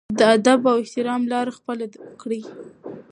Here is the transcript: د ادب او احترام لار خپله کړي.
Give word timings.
د 0.17 0.19
ادب 0.35 0.61
او 0.71 0.75
احترام 0.83 1.21
لار 1.31 1.47
خپله 1.57 1.85
کړي. 2.21 2.41